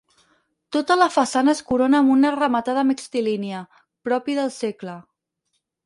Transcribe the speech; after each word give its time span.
Tota 0.77 0.97
la 1.01 1.07
façana 1.15 1.53
es 1.57 1.61
corona 1.67 2.01
amb 2.05 2.15
una 2.15 2.33
rematada 2.37 2.87
mixtilínia, 2.95 3.63
propi 4.09 4.41
del 4.41 4.55
segle. 4.61 4.99